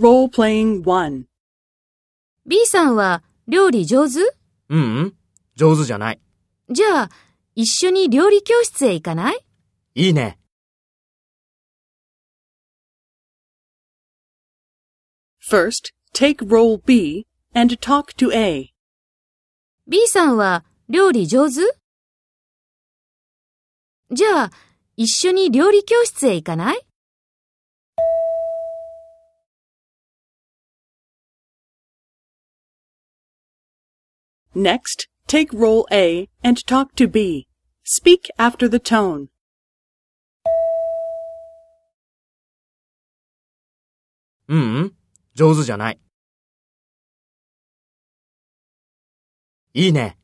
[0.00, 1.24] Role-playing 1.
[2.46, 4.20] B さんは料理上手？
[4.20, 4.32] う
[4.70, 5.14] うん、
[5.56, 6.20] 上手じゃない。
[6.70, 7.10] じゃあ、
[7.54, 9.44] 一緒に料理教室へ行かない？
[9.94, 10.38] いいね。
[15.46, 18.72] First, take role B and talk to A.
[19.86, 21.60] ?B さんは料理上手？
[24.10, 24.50] じゃあ、
[24.96, 26.80] 一緒に料理教室へ行かない？
[34.55, 37.47] Next, take role A and talk to B.
[37.83, 39.27] Speak after the tone.
[44.47, 44.95] ううん、
[45.33, 45.99] 上手じゃない。
[49.73, 50.17] いいね。